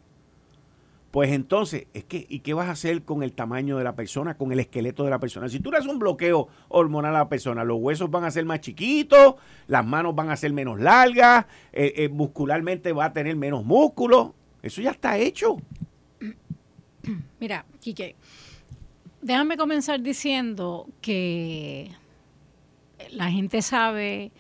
[1.11, 4.37] pues entonces, es que, ¿y qué vas a hacer con el tamaño de la persona,
[4.37, 5.49] con el esqueleto de la persona?
[5.49, 8.45] Si tú le haces un bloqueo hormonal a la persona, los huesos van a ser
[8.45, 9.35] más chiquitos,
[9.67, 14.35] las manos van a ser menos largas, eh, eh, muscularmente va a tener menos músculo.
[14.63, 15.57] Eso ya está hecho.
[17.41, 18.15] Mira, Quique,
[19.21, 21.91] déjame comenzar diciendo que
[23.11, 24.31] la gente sabe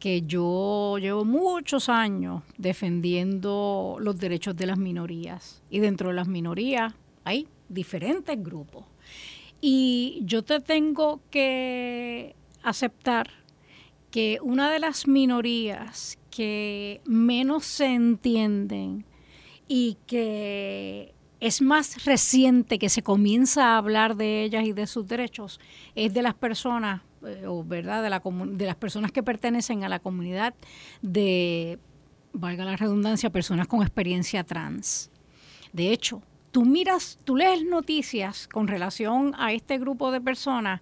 [0.00, 5.62] que yo llevo muchos años defendiendo los derechos de las minorías.
[5.70, 8.86] Y dentro de las minorías hay diferentes grupos.
[9.60, 13.30] Y yo te tengo que aceptar
[14.10, 19.04] que una de las minorías que menos se entienden
[19.68, 25.06] y que es más reciente que se comienza a hablar de ellas y de sus
[25.06, 25.60] derechos
[25.94, 29.88] es de las personas eh, o verdad de, la de las personas que pertenecen a
[29.88, 30.54] la comunidad
[31.02, 31.78] de
[32.32, 35.10] valga la redundancia personas con experiencia trans
[35.72, 40.80] de hecho tú miras tú lees noticias con relación a este grupo de personas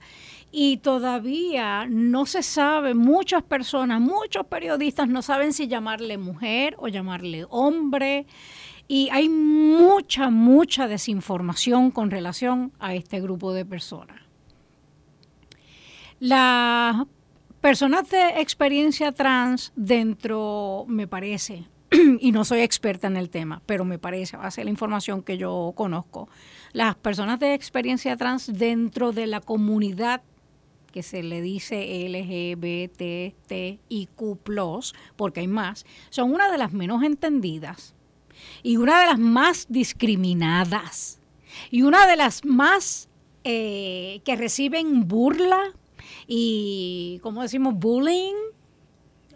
[0.51, 6.89] y todavía no se sabe, muchas personas, muchos periodistas no saben si llamarle mujer o
[6.89, 8.27] llamarle hombre.
[8.91, 14.28] Y hay mucha, mucha desinformación con relación a este grupo de personas.
[16.21, 17.07] Las
[17.61, 21.67] personas de experiencia trans dentro, me parece,
[22.21, 25.23] y no soy experta en el tema, pero me parece, va a ser la información
[25.23, 26.29] que yo conozco,
[26.73, 30.23] las personas de experiencia trans dentro de la comunidad
[30.93, 33.77] que se le dice LGBTIQ,
[35.17, 37.95] porque hay más, son una de las menos entendidas
[38.63, 41.21] y una de las más discriminadas
[41.71, 43.09] y una de las más
[43.45, 45.75] eh, que reciben burla
[46.27, 47.75] y, ¿cómo decimos?
[47.75, 48.35] Bullying.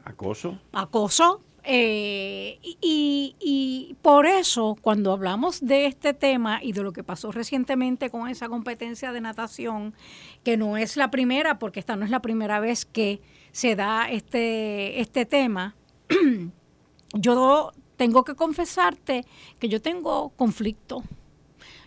[0.04, 0.58] Acoso.
[0.72, 1.42] Acoso.
[1.64, 7.30] Eh, y, y, por eso, cuando hablamos de este tema y de lo que pasó
[7.30, 9.94] recientemente con esa competencia de natación,
[10.42, 13.20] que no es la primera, porque esta no es la primera vez que
[13.52, 15.76] se da este, este tema,
[17.14, 19.24] yo tengo que confesarte
[19.60, 21.04] que yo tengo conflicto.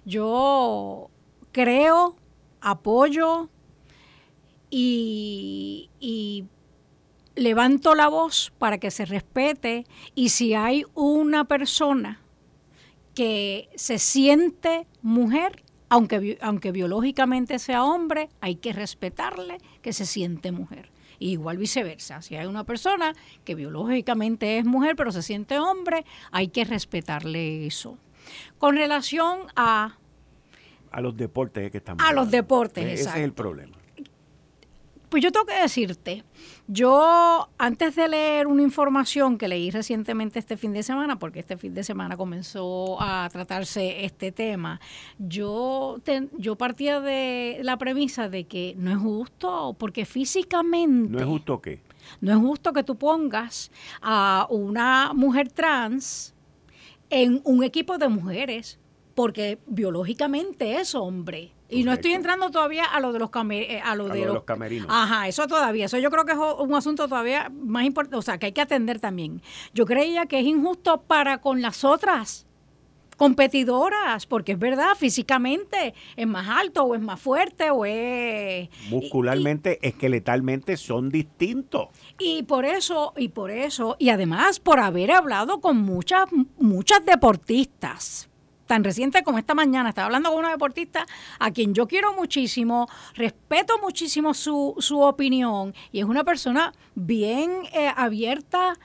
[0.06, 1.10] Yo
[1.52, 2.15] creo,
[2.62, 3.50] apoyo
[4.78, 6.46] y,
[7.36, 9.86] levanto la voz para que se respete
[10.16, 12.22] y si hay una persona
[13.14, 20.52] que se siente mujer, aunque, aunque biológicamente sea hombre, hay que respetarle que se siente
[20.52, 22.22] mujer igual viceversa.
[22.22, 23.14] Si hay una persona
[23.46, 27.98] que biológicamente es mujer pero se siente hombre, hay que respetarle eso.
[28.58, 29.98] Con relación a...
[30.92, 33.75] A los deportes que estamos A los deportes, Ese es el problema.
[35.15, 36.25] Pues yo tengo que decirte,
[36.67, 41.56] yo antes de leer una información que leí recientemente este fin de semana, porque este
[41.56, 44.82] fin de semana comenzó a tratarse este tema,
[45.17, 46.01] yo,
[46.38, 51.13] yo partía de la premisa de que no es justo, porque físicamente...
[51.13, 51.80] ¿No es justo qué?
[52.19, 56.34] No es justo que tú pongas a una mujer trans
[57.10, 58.80] en un equipo de mujeres,
[59.15, 61.51] porque biológicamente es hombre.
[61.67, 64.88] Y no estoy entrando todavía a lo de los, eh, a lo, de, los, camerinos.
[64.89, 65.86] Ajá, eso todavía.
[65.86, 68.62] Eso yo creo que es un asunto todavía más importante, o sea, que hay que
[68.62, 69.41] atender también.
[69.73, 72.45] Yo creía que es injusto para con las otras
[73.17, 78.69] competidoras, porque es verdad, físicamente es más alto o es más fuerte o es...
[78.89, 81.88] Muscularmente, esqueletalmente son distintos.
[82.19, 86.25] Y por eso, y por eso, y además por haber hablado con muchas,
[86.60, 88.30] muchas deportistas
[88.65, 91.06] tan reciente como esta mañana, estaba hablando con una deportista
[91.39, 97.51] a quien yo quiero muchísimo, respeto muchísimo su, su opinión y es una persona bien
[97.73, 98.78] eh, abierta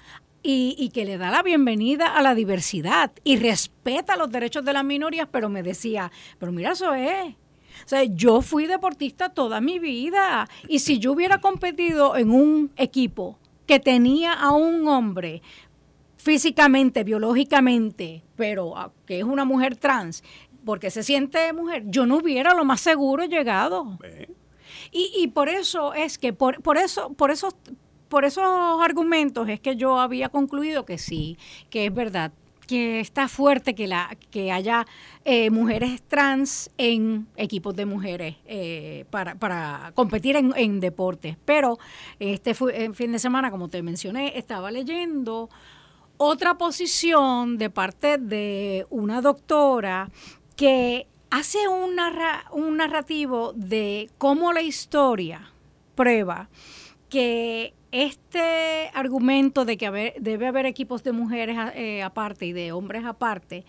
[0.42, 4.72] y, y, que le da la bienvenida a la diversidad y respeta los derechos de
[4.72, 7.34] las minorías, pero me decía, pero mira, eso es.
[7.84, 12.70] O sea, yo fui deportista toda mi vida y si yo hubiera competido en un
[12.76, 15.42] equipo que tenía a un hombre
[16.20, 20.22] físicamente, biológicamente, pero ah, que es una mujer trans,
[20.64, 23.98] porque se siente mujer, yo no hubiera lo más seguro llegado.
[24.92, 27.56] Y, y por eso es que, por, por eso, por esos,
[28.08, 28.44] por esos
[28.82, 31.38] argumentos es que yo había concluido que sí,
[31.70, 32.32] que es verdad
[32.66, 34.86] que está fuerte que la que haya
[35.24, 41.36] eh, mujeres trans en equipos de mujeres eh, para, para competir en, en deportes.
[41.44, 41.78] Pero
[42.20, 45.48] este fue, fin de semana, como te mencioné, estaba leyendo
[46.22, 50.10] otra posición de parte de una doctora
[50.54, 55.50] que hace un, narrativo de cómo la historia
[55.94, 56.50] prueba
[57.08, 63.06] que este argumento de que debe haber equipos de mujeres eh, aparte y de hombres
[63.06, 63.64] aparte,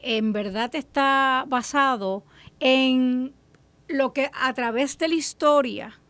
[0.00, 2.22] en verdad está basado
[2.60, 3.34] en
[3.88, 6.00] lo que a través de la historia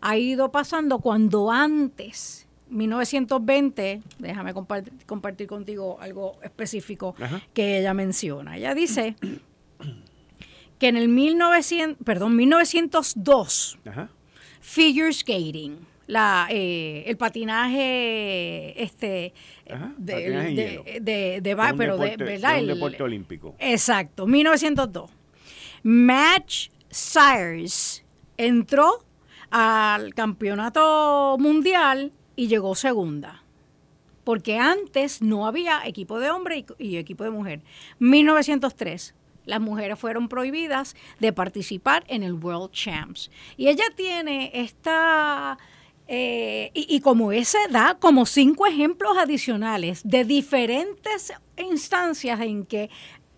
[0.00, 7.14] ha ido pasando cuando antes 1920, déjame compartir, contigo algo específico
[7.52, 8.56] que ella menciona.
[8.56, 9.16] Ella dice
[10.78, 13.78] que en el 1900, perdón, 1902,
[14.60, 15.78] figure skating,
[16.08, 19.34] la, eh, el patinaje este
[19.98, 23.54] de, de, de, pero de verdad el deporte olímpico.
[23.58, 25.10] Exacto 1902
[25.82, 28.04] Match Sires
[28.38, 29.04] entró
[29.50, 33.42] al campeonato mundial y llegó segunda.
[34.22, 37.62] Porque antes no había equipo de hombre y, equipo de mujer.
[37.98, 39.12] 1903,
[39.44, 43.30] las mujeres fueron prohibidas de participar en el World Champs.
[43.56, 45.58] Y ella tiene esta...
[46.06, 52.88] Eh, y, y, como ese da como cinco ejemplos adicionales de diferentes instancias en que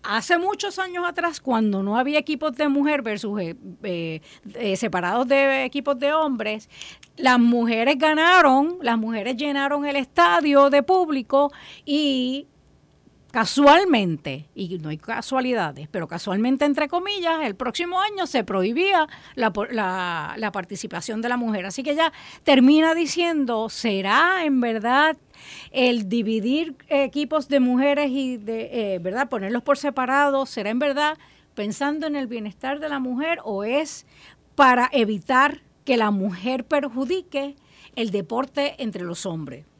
[0.03, 4.21] hace muchos años atrás, cuando no había equipos de mujer versus eh, eh,
[4.55, 6.69] eh, separados de equipos de hombres,
[7.17, 11.51] las mujeres ganaron, las mujeres llenaron el estadio de público
[11.85, 12.47] y
[13.31, 19.53] casualmente, y no hay casualidades, pero casualmente, entre comillas, el próximo año se prohibía la,
[20.37, 21.65] la, participación de la mujer.
[21.65, 22.11] Así que ella
[22.43, 25.17] termina diciendo, ¿será en verdad
[25.71, 29.29] el dividir equipos de mujeres y de, eh, ¿verdad?
[29.29, 31.17] Ponerlos por separado, ¿será en verdad
[31.55, 34.05] pensando en el bienestar de la mujer o es
[34.55, 37.55] para evitar que la mujer perjudique
[37.95, 39.70] el deporte entre los hombres?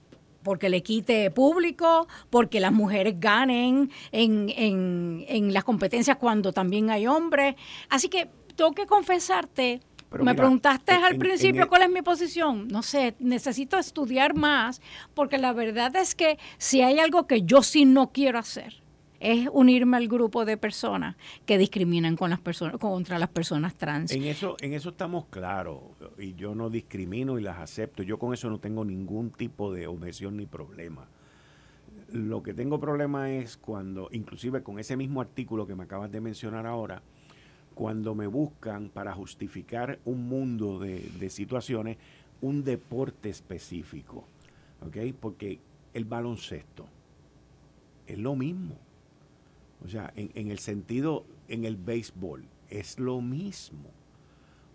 [0.43, 6.89] Porque le quite público, porque las mujeres ganen en, en, en las competencias cuando también
[6.89, 7.55] hay hombres.
[7.89, 9.81] Así que tengo que confesarte
[10.19, 12.67] me preguntaste al principio cuál es mi posición.
[12.67, 14.81] No sé, necesito estudiar más
[15.13, 18.80] porque la verdad es que si hay algo que yo sí no quiero hacer
[19.21, 24.11] es unirme al grupo de personas que discriminan contra las personas trans.
[24.11, 25.79] En eso en eso estamos claros
[26.17, 28.03] y yo no discrimino y las acepto.
[28.03, 31.07] Yo con eso no tengo ningún tipo de objeción ni problema.
[32.11, 36.19] Lo que tengo problema es cuando inclusive con ese mismo artículo que me acabas de
[36.19, 37.03] mencionar ahora,
[37.75, 41.97] cuando me buscan para justificar un mundo de, situaciones,
[42.41, 44.25] un deporte específico.
[44.85, 44.97] ¿Ok?
[45.19, 45.59] Porque
[45.93, 46.87] el baloncesto
[48.07, 48.77] es lo mismo.
[49.83, 53.89] O sea, en, en, el sentido, en el béisbol, es lo mismo.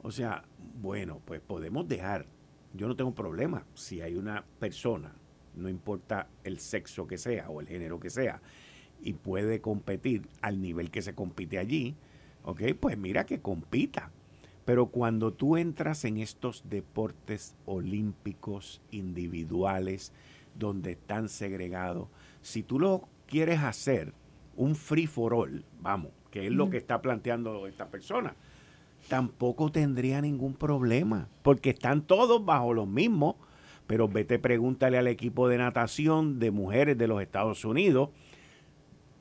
[0.02, 0.44] O sea,
[0.80, 2.26] bueno, pues podemos dejar,
[2.74, 5.12] yo no tengo problema si hay una persona,
[5.54, 8.40] no importa el sexo que sea o el género que sea,
[9.00, 11.96] y puede competir al nivel que se compite allí,
[12.44, 12.62] ¿ok?
[12.78, 14.10] Pues mira que compita.
[14.64, 20.12] Pero cuando tú entras en estos deportes olímpicos individuales,
[20.58, 22.08] donde están segregados,
[22.42, 24.12] si tú lo quieres hacer
[24.56, 28.34] un free for all, vamos, que es lo que está planteando esta persona,
[29.08, 33.36] tampoco tendría ningún problema, porque están todos bajo los mismos.
[33.86, 38.08] Pero vete, pregúntale al equipo de natación de mujeres de los Estados Unidos,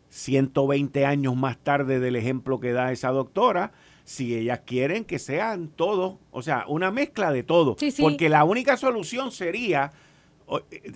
[0.10, 3.74] 120 años más tarde del ejemplo que da esa doctora,
[4.06, 8.76] si ellas quieren que sean todos, o sea, una mezcla de todo, porque la única
[8.76, 9.92] solución sería,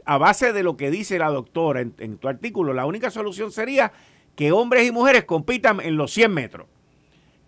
[0.05, 3.51] a base de lo que dice la doctora en, en tu artículo, la única solución
[3.51, 3.91] sería
[4.35, 6.67] que hombres y mujeres compitan en los 100 metros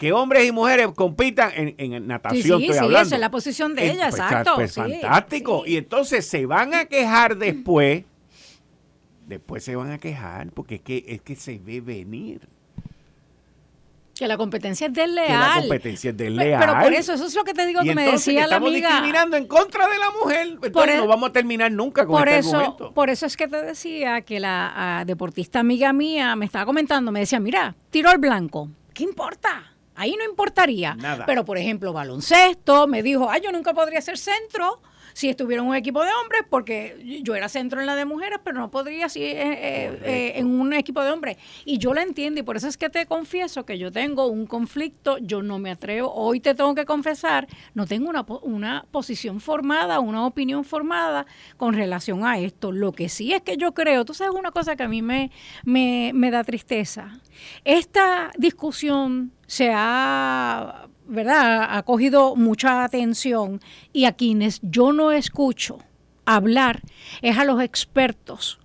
[0.02, 2.60] que hombres y mujeres compitan en, natación.
[2.60, 4.56] Sí, sí, sí, esa es la posición de ella, pues, exacto.
[4.56, 5.64] Pues, fantástico.
[5.68, 8.04] Y entonces se van a quejar después.
[9.28, 12.50] Después se van a quejar porque es que, es que se ve venir.
[14.22, 15.28] Que la competencia es desleal.
[15.28, 16.60] Que la competencia es desleal.
[16.60, 18.78] Pero, por eso, eso es lo que te digo que me decía la amiga.
[18.78, 20.48] Estamos discriminando en contra de la mujer.
[20.62, 22.94] Entonces e- no vamos a terminar nunca con por este eso, argumento.
[22.94, 27.22] Por eso es que te decía que la deportista amiga mía me estaba comentando, me
[27.22, 28.70] decía, mira, tiro al blanco.
[28.94, 29.74] ¿Qué importa?
[29.96, 30.94] Ahí no importaría.
[30.94, 31.26] Nada.
[31.26, 34.84] Pero, por ejemplo, baloncesto, me dijo, ay, yo nunca podría ser centro
[35.22, 38.40] si estuviera en un equipo de hombres, porque yo era centro en la de mujeres,
[38.44, 41.38] pero no podría si eh, eh, eh, en un equipo de hombres.
[41.64, 44.48] Y yo la entiendo, y por eso es que te confieso que yo tengo un
[44.48, 49.42] conflicto, yo no me atrevo, hoy te tengo que confesar, no tengo una, una posición
[49.42, 52.72] formada, una opinión formada con relación a esto.
[52.72, 55.30] Lo que sí es que yo creo, tú sabes una cosa que a mí me,
[55.64, 57.20] me, me da tristeza,
[57.64, 61.68] esta discusión se ha, ¿verdad?
[61.70, 63.60] Ha cogido mucha atención
[63.92, 65.80] y a quienes yo no escucho
[66.26, 66.82] hablar
[67.22, 68.60] es a los expertos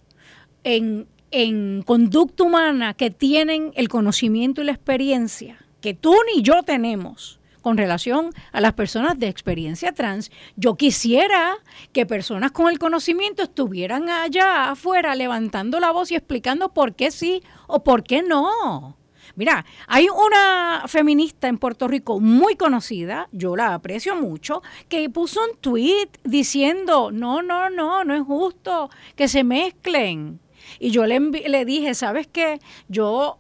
[0.62, 6.62] en, en conducta humana que tienen el conocimiento y la experiencia que tú ni yo
[6.62, 10.30] tenemos con relación a las personas de experiencia trans.
[10.55, 11.57] Yo quisiera
[11.92, 17.11] que personas con el conocimiento estuvieran allá afuera levantando la voz y explicando por qué
[17.11, 18.97] sí o por qué no.
[19.37, 25.41] Mira, hay una feminista en Puerto Rico muy conocida, yo la aprecio mucho, que puso
[25.45, 30.41] un tweet diciendo, no, no, no, no es justo que se mezclen.
[30.80, 32.59] Y yo le, le dije, ¿sabes qué?
[32.89, 33.39] Yo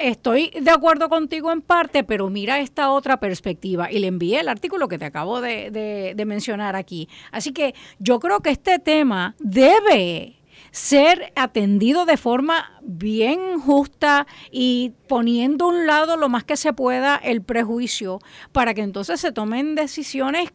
[0.00, 3.90] estoy de acuerdo contigo en parte, pero mira esta otra perspectiva.
[3.90, 7.08] Y le envié el artículo que te acabo de, mencionar aquí.
[7.32, 10.39] Así que yo creo que este tema debe
[10.70, 16.72] ser atendido de forma bien justa y poniendo a un lado lo más que se
[16.72, 18.20] pueda el prejuicio
[18.52, 20.52] para que entonces se tomen decisiones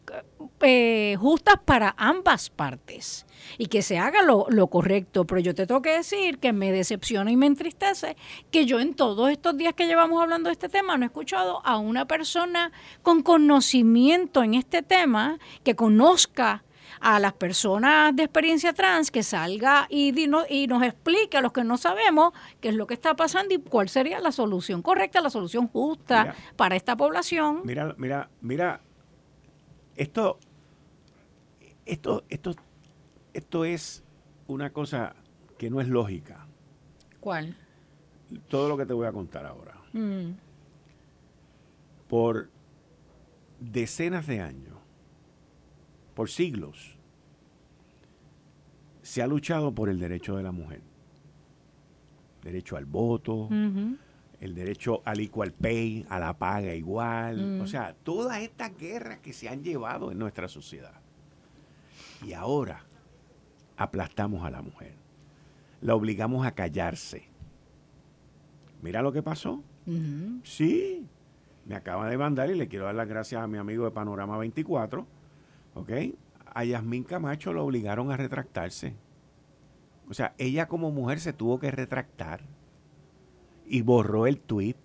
[0.60, 3.26] eh, justas para ambas partes
[3.58, 5.26] y que se haga lo, correcto.
[5.26, 8.16] Pero yo te tengo que decir que me decepciona y me entristece
[8.50, 11.60] que yo en todos estos días que llevamos hablando de este tema no he escuchado
[11.64, 16.64] a una persona con conocimiento en este tema que conozca
[17.00, 20.14] a las personas de experiencia trans que salga y,
[20.48, 23.58] y nos explique a los que no sabemos qué es lo que está pasando y
[23.58, 27.62] cuál sería la solución correcta, la solución justa para esta población.
[27.64, 28.80] Mira, mira, mira,
[29.96, 30.38] esto,
[31.84, 32.54] esto, esto
[33.36, 34.02] esto es
[34.46, 35.14] una cosa
[35.58, 36.46] que no es lógica.
[37.20, 37.54] ¿Cuál?
[38.48, 39.74] Todo lo que te voy a contar ahora.
[39.92, 40.30] Mm.
[42.08, 42.48] Por
[43.60, 44.75] decenas de años,
[46.16, 46.96] por siglos,
[49.02, 50.80] se ha luchado por el derecho de la mujer.
[52.42, 53.50] Derecho al voto,
[54.40, 57.58] el derecho al equal pay, a la paga igual.
[57.58, 57.60] Mm.
[57.60, 61.02] O sea, todas estas guerras que se han llevado en nuestra sociedad.
[62.26, 62.86] Y ahora
[63.76, 64.94] aplastamos a la mujer.
[65.82, 67.28] La obligamos a callarse.
[68.80, 69.62] Mira lo que pasó.
[70.42, 71.06] Sí.
[71.66, 74.38] Me acaba de mandar y le quiero dar las gracias a mi amigo de Panorama
[74.38, 75.15] 24.
[75.76, 75.90] ¿Ok?
[76.54, 78.94] A Yasmín Camacho lo obligaron a retractarse.
[80.08, 82.40] O sea, ella como mujer se tuvo que retractar
[83.66, 84.76] y borró el tweet.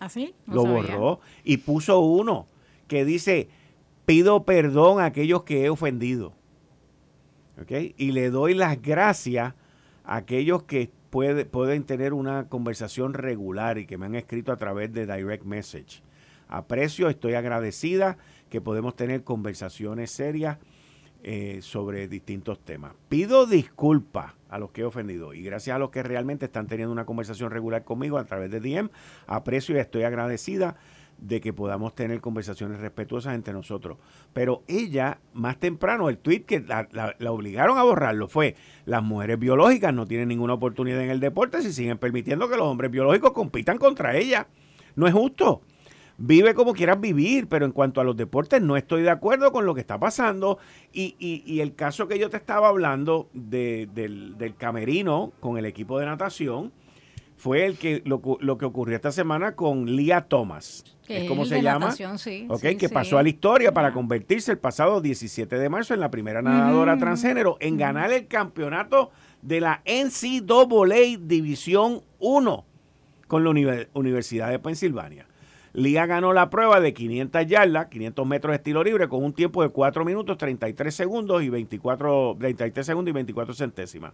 [0.00, 0.34] ¿Así?
[0.46, 2.46] ¿Ah, lo borró y puso uno
[2.86, 3.48] que dice,
[4.06, 6.32] pido perdón a aquellos que he ofendido.
[7.96, 9.54] Y le doy las gracias
[10.04, 14.56] a aquellos que puede, pueden tener una conversación regular y que me han escrito a
[14.56, 16.02] través de direct message.
[16.46, 18.16] Aprecio, estoy agradecida
[18.48, 20.58] que podemos tener conversaciones serias
[21.24, 22.92] eh, sobre distintos temas.
[23.08, 26.92] Pido disculpas a los que he ofendido y gracias a los que realmente están teniendo
[26.92, 28.88] una conversación regular conmigo a través de DM.
[29.26, 30.76] Aprecio y estoy agradecida
[31.18, 33.98] de que podamos tener conversaciones respetuosas entre nosotros.
[34.32, 36.88] Pero ella, más temprano, el tweet que la,
[37.30, 38.54] obligaron a borrarlo fue,
[38.86, 42.66] las mujeres biológicas no tienen ninguna oportunidad en el deporte si siguen permitiendo que los
[42.66, 44.46] hombres biológicos compitan contra ella.
[44.94, 45.62] No es justo.
[46.18, 49.64] Vive como quieras vivir, pero en cuanto a los deportes no estoy de acuerdo con
[49.64, 50.58] lo que está pasando.
[50.92, 53.88] Y, y, el caso que yo te estaba hablando del,
[54.36, 56.72] del, camerino con el equipo de natación
[57.36, 60.84] fue el que lo, que ocurrió esta semana con Lia Thomas.
[61.06, 61.92] es como se llama.
[61.92, 62.48] sí,
[62.78, 66.42] que pasó a la historia para convertirse el pasado 17 de marzo en la primera
[66.42, 72.64] nadadora transgénero en ganar el campeonato de la NCAA División 1
[73.28, 75.28] con la Universidad de Pensilvania.
[75.72, 79.62] Lía ganó la prueba de 500 yardas, 500 metros de estilo libre, con un tiempo
[79.62, 84.12] de 4 minutos, 33 segundos y 24, 33 segundos y 24 centésimas.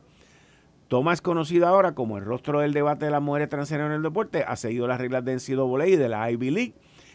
[0.89, 4.45] Thomas, conocido ahora como el rostro del debate de las mujeres transgénero en el deporte,
[4.47, 6.75] ha seguido las reglas de NCAA y de la Ivy League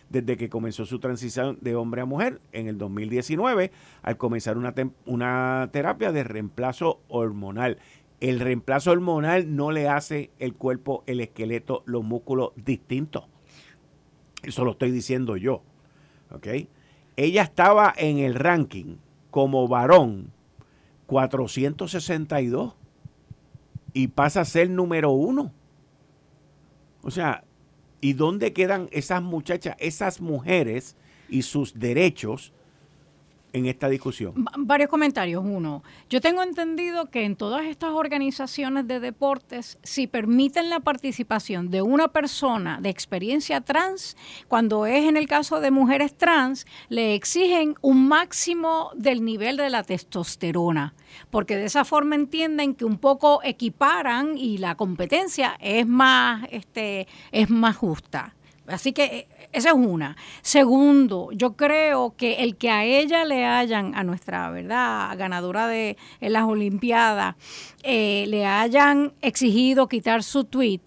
[0.10, 3.72] desde que comenzó su transición de hombre a mujer en el 2019,
[4.02, 4.74] al comenzar una,
[5.06, 7.78] una terapia de reemplazo hormonal.
[8.20, 13.26] El reemplazo hormonal no le hace el cuerpo, el esqueleto, los músculos distintos.
[14.44, 15.64] Eso lo estoy diciendo yo.
[16.32, 16.48] ¿Ok?
[17.16, 18.98] Ella estaba en el ranking
[19.32, 20.32] como varón
[21.08, 22.76] 462
[23.94, 25.52] y pasa a ser número uno.
[27.02, 27.44] O sea,
[28.02, 30.96] ¿y dónde quedan esas muchachas, esas mujeres
[31.28, 32.54] y sus derechos
[33.54, 34.34] en esta discusión?
[34.58, 35.44] Varios comentarios.
[35.46, 41.70] Uno, yo tengo entendido que en todas estas organizaciones de deportes, si permiten la participación
[41.70, 47.16] de una persona de experiencia trans, cuando es en el caso de mujeres trans, le
[47.16, 50.94] exigen un máximo del nivel de la testosterona,
[51.30, 57.08] porque de esa forma entienden que un poco equiparan y la competencia es más, este,
[57.32, 58.36] es más justa.
[58.70, 60.16] Así que eh, esa es una.
[60.42, 65.98] Segundo, yo creo que el que a ella le hayan, a nuestra verdad, ganadora de
[66.22, 67.36] las Olimpiadas,
[67.84, 70.82] eh, le hayan exigido quitar su tweet,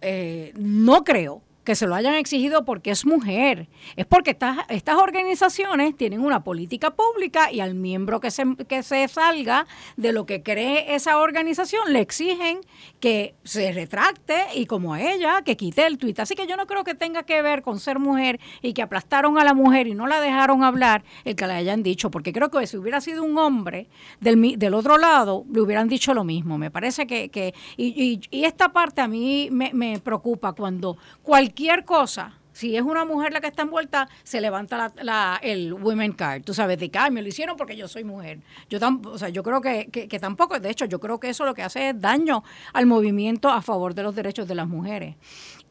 [0.00, 4.96] eh, no creo que se lo hayan exigido porque es mujer, es porque estas, estas
[4.96, 9.66] organizaciones tienen una política pública y al miembro que se, que se salga
[9.98, 12.60] de lo que cree esa organización le exigen
[13.00, 16.18] que se retracte y como a ella, que quite el tuit.
[16.20, 19.36] Así que yo no creo que tenga que ver con ser mujer y que aplastaron
[19.38, 22.50] a la mujer y no la dejaron hablar el que le hayan dicho, porque creo
[22.50, 23.88] que si hubiera sido un hombre
[24.20, 26.56] del, del otro lado, le hubieran dicho lo mismo.
[26.56, 31.57] Me parece que, que y, y, esta parte a mí me, me preocupa cuando cualquier
[31.58, 36.12] cualquier cosa, si es una mujer la que está envuelta, se levanta la, el women
[36.12, 36.44] card.
[36.44, 38.38] Tú sabes, de que me lo hicieron porque yo soy mujer.
[38.70, 41.54] Yo, o sea, yo creo que, que, tampoco, de hecho, yo creo que eso lo
[41.54, 45.16] que hace es daño al movimiento a favor de los derechos de las mujeres.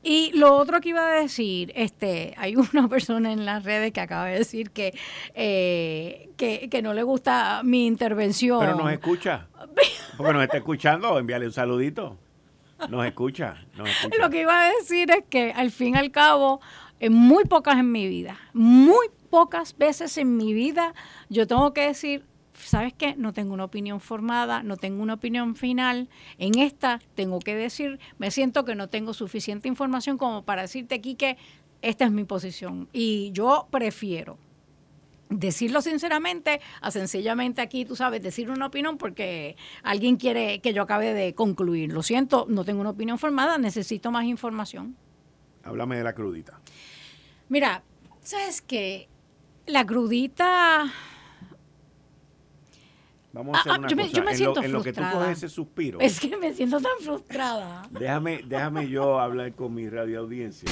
[0.04, 4.02] Y lo otro que iba a decir, este, hay una persona en las redes que
[4.02, 4.94] acaba de decir que,
[5.36, 8.60] eh, que, que, no le gusta mi intervención.
[8.60, 9.48] Pero nos escucha.
[10.18, 12.18] Porque nos está escuchando, envíale un saludito.
[12.90, 14.18] Nos escucha, nos escucha.
[14.20, 16.62] Lo que iba a decir es que al fin y al cabo,
[17.00, 20.94] en muy pocas en mi vida, muy pocas veces en mi vida,
[21.30, 22.24] yo tengo que decir,
[22.54, 23.16] ¿sabes qué?
[23.16, 26.10] No tengo una opinión formada, no tengo una opinión final.
[26.38, 30.96] En esta tengo que decir, me siento que no tengo suficiente información como para decirte
[30.96, 31.38] aquí que
[31.82, 32.90] esta es mi posición.
[32.94, 34.38] Y yo prefiero
[35.30, 40.84] decirlo sinceramente a sencillamente aquí, tú sabes, decir una opinión porque alguien quiere que yo
[40.84, 41.92] acabe de concluir.
[41.92, 44.96] Lo siento, no tengo una opinión formada, necesito más información.
[45.64, 46.62] Háblame de la crudita.
[47.50, 47.84] Mira,
[48.22, 49.10] ¿sabes qué?
[49.66, 50.92] La crudita
[53.38, 55.38] Vamos a hacer ah, una yo, me, yo me siento en lo, que tú coges
[55.38, 56.00] ese suspiro.
[56.00, 57.84] Es que me siento tan frustrada.
[57.92, 60.72] Déjame, déjame yo hablar con mi radio audiencia.